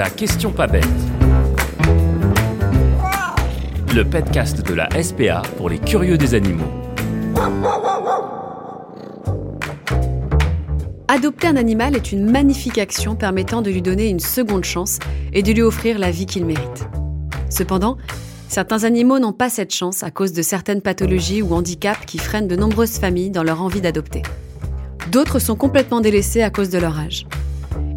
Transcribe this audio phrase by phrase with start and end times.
[0.00, 0.88] La question pas bête.
[3.94, 6.64] Le podcast de la SPA pour les curieux des animaux.
[11.06, 15.00] Adopter un animal est une magnifique action permettant de lui donner une seconde chance
[15.34, 16.88] et de lui offrir la vie qu'il mérite.
[17.50, 17.98] Cependant,
[18.48, 22.48] certains animaux n'ont pas cette chance à cause de certaines pathologies ou handicaps qui freinent
[22.48, 24.22] de nombreuses familles dans leur envie d'adopter.
[25.12, 27.26] D'autres sont complètement délaissés à cause de leur âge.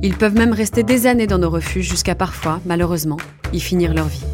[0.05, 3.16] Ils peuvent même rester des années dans nos refuges jusqu'à parfois, malheureusement,
[3.53, 4.26] y finir leur vie.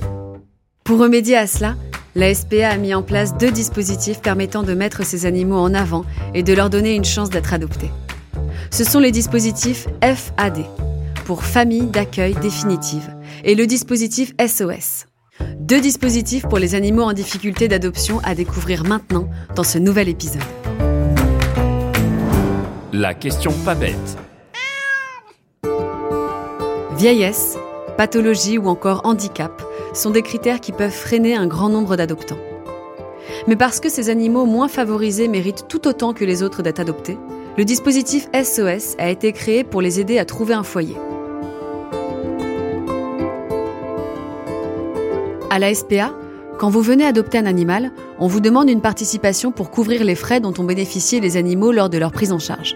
[0.83, 1.75] Pour remédier à cela,
[2.15, 6.05] la SPA a mis en place deux dispositifs permettant de mettre ces animaux en avant
[6.33, 7.91] et de leur donner une chance d'être adoptés.
[8.71, 10.65] Ce sont les dispositifs FAD,
[11.25, 13.07] pour Famille d'accueil définitive,
[13.43, 15.05] et le dispositif SOS.
[15.59, 20.41] Deux dispositifs pour les animaux en difficulté d'adoption à découvrir maintenant dans ce nouvel épisode.
[22.91, 24.17] La question pas bête.
[26.99, 27.57] Vieillesse,
[27.95, 29.61] pathologie ou encore handicap
[29.93, 32.37] sont des critères qui peuvent freiner un grand nombre d'adoptants.
[33.47, 37.17] Mais parce que ces animaux moins favorisés méritent tout autant que les autres d'être adoptés,
[37.57, 40.97] le dispositif SOS a été créé pour les aider à trouver un foyer.
[45.49, 46.13] À la SPA,
[46.57, 50.41] quand vous venez adopter un animal, on vous demande une participation pour couvrir les frais
[50.41, 52.75] dont ont bénéficié les animaux lors de leur prise en charge.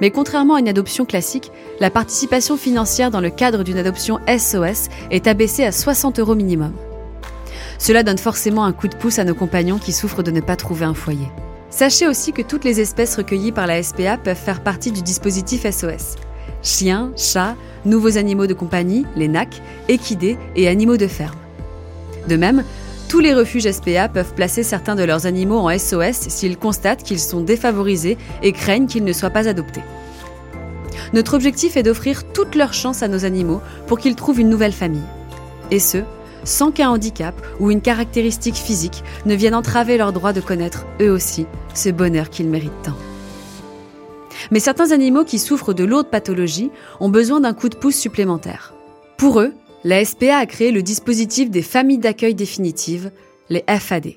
[0.00, 4.88] Mais contrairement à une adoption classique, la participation financière dans le cadre d'une adoption SOS
[5.10, 6.72] est abaissée à 60 euros minimum.
[7.78, 10.56] Cela donne forcément un coup de pouce à nos compagnons qui souffrent de ne pas
[10.56, 11.28] trouver un foyer.
[11.70, 15.62] Sachez aussi que toutes les espèces recueillies par la SPA peuvent faire partie du dispositif
[15.70, 16.16] SOS.
[16.62, 21.36] Chiens, chats, nouveaux animaux de compagnie, les NAC, équidés et animaux de ferme.
[22.26, 22.64] De même,
[23.08, 27.18] tous les refuges SPA peuvent placer certains de leurs animaux en SOS s'ils constatent qu'ils
[27.18, 29.82] sont défavorisés et craignent qu'ils ne soient pas adoptés.
[31.14, 34.72] Notre objectif est d'offrir toutes leurs chances à nos animaux pour qu'ils trouvent une nouvelle
[34.72, 35.02] famille.
[35.70, 35.98] Et ce,
[36.44, 41.10] sans qu'un handicap ou une caractéristique physique ne vienne entraver leur droit de connaître, eux
[41.10, 42.96] aussi, ce bonheur qu'ils méritent tant.
[44.50, 46.70] Mais certains animaux qui souffrent de lourdes pathologies
[47.00, 48.74] ont besoin d'un coup de pouce supplémentaire.
[49.16, 49.52] Pour eux,
[49.84, 53.10] la SPA a créé le dispositif des familles d'accueil définitives,
[53.48, 54.14] les FAD.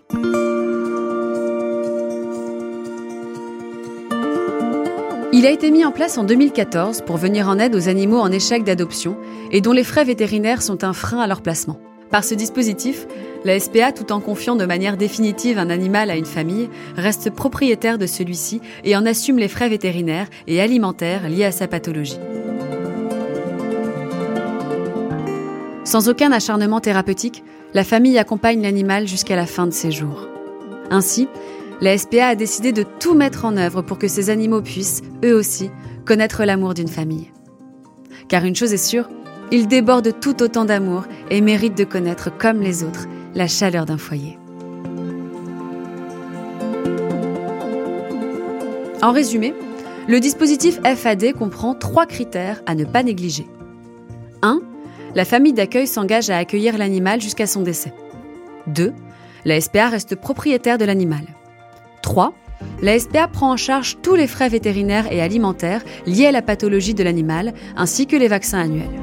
[5.33, 8.31] Il a été mis en place en 2014 pour venir en aide aux animaux en
[8.31, 9.17] échec d'adoption
[9.51, 11.79] et dont les frais vétérinaires sont un frein à leur placement.
[12.09, 13.07] Par ce dispositif,
[13.45, 17.97] la SPA, tout en confiant de manière définitive un animal à une famille, reste propriétaire
[17.97, 22.19] de celui-ci et en assume les frais vétérinaires et alimentaires liés à sa pathologie.
[25.91, 27.43] Sans aucun acharnement thérapeutique,
[27.73, 30.29] la famille accompagne l'animal jusqu'à la fin de ses jours.
[30.89, 31.27] Ainsi,
[31.81, 35.35] la SPA a décidé de tout mettre en œuvre pour que ces animaux puissent, eux
[35.35, 35.69] aussi,
[36.05, 37.29] connaître l'amour d'une famille.
[38.29, 39.09] Car une chose est sûre,
[39.51, 43.97] ils débordent tout autant d'amour et méritent de connaître, comme les autres, la chaleur d'un
[43.97, 44.39] foyer.
[49.01, 49.53] En résumé,
[50.07, 53.45] le dispositif FAD comprend trois critères à ne pas négliger.
[55.11, 55.15] 1.
[55.15, 57.93] La famille d'accueil s'engage à accueillir l'animal jusqu'à son décès.
[58.67, 58.93] 2.
[59.45, 61.23] La SPA reste propriétaire de l'animal.
[62.01, 62.33] 3.
[62.81, 66.93] La SPA prend en charge tous les frais vétérinaires et alimentaires liés à la pathologie
[66.93, 69.01] de l'animal, ainsi que les vaccins annuels.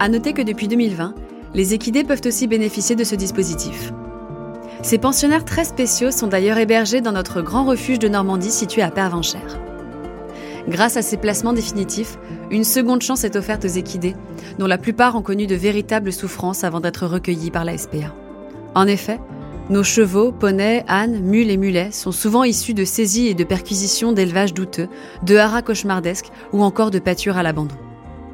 [0.00, 1.14] À noter que depuis 2020,
[1.54, 3.92] les équidés peuvent aussi bénéficier de ce dispositif.
[4.82, 8.90] Ces pensionnaires très spéciaux sont d'ailleurs hébergés dans notre grand refuge de Normandie situé à
[8.90, 9.69] Pervenchère.
[10.68, 12.18] Grâce à ces placements définitifs,
[12.50, 14.14] une seconde chance est offerte aux équidés,
[14.58, 18.14] dont la plupart ont connu de véritables souffrances avant d'être recueillis par la SPA.
[18.74, 19.18] En effet,
[19.70, 24.12] nos chevaux, poneys, ânes, mules et mulets sont souvent issus de saisies et de perquisitions
[24.12, 24.88] d'élevage douteux,
[25.22, 27.76] de haras cauchemardesques ou encore de pâtures à l'abandon.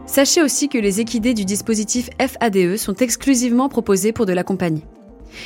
[0.07, 4.85] Sachez aussi que les équidés du dispositif FADE sont exclusivement proposés pour de la compagnie.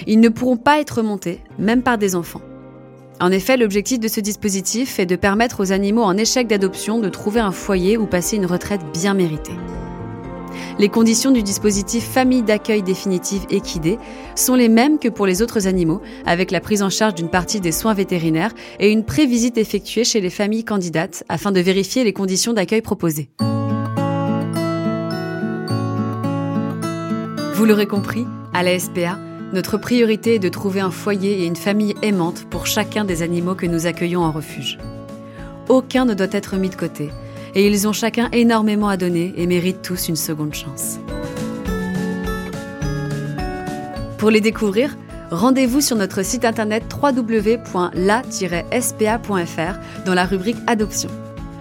[0.06, 2.42] Ils ne pourront pas être montés, même par des enfants.
[3.20, 7.08] En effet, l'objectif de ce dispositif est de permettre aux animaux en échec d'adoption de
[7.10, 9.52] trouver un foyer ou passer une retraite bien méritée.
[10.78, 13.98] Les conditions du dispositif famille d'accueil définitive équidée
[14.34, 17.60] sont les mêmes que pour les autres animaux, avec la prise en charge d'une partie
[17.60, 22.14] des soins vétérinaires et une prévisite effectuée chez les familles candidates afin de vérifier les
[22.14, 23.28] conditions d'accueil proposées.
[27.52, 28.24] Vous l'aurez compris,
[28.54, 29.18] à la SPA,
[29.52, 33.54] notre priorité est de trouver un foyer et une famille aimante pour chacun des animaux
[33.54, 34.78] que nous accueillons en refuge.
[35.68, 37.10] Aucun ne doit être mis de côté,
[37.54, 40.98] et ils ont chacun énormément à donner et méritent tous une seconde chance.
[44.18, 44.96] Pour les découvrir,
[45.30, 47.74] rendez-vous sur notre site internet www.la-spa.fr
[50.04, 51.10] dans la rubrique Adoption.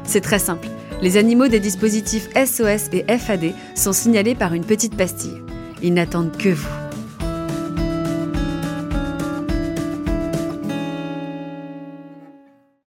[0.03, 0.67] C'est très simple
[1.01, 5.41] Les animaux des dispositifs SOS et FAD sont signalés par une petite pastille.
[5.81, 6.88] Ils n'attendent que vous.